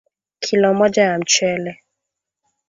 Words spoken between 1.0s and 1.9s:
ya mchele